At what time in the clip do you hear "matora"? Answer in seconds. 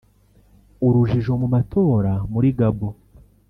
1.53-2.11